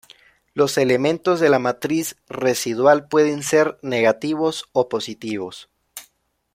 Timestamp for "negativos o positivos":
3.83-5.69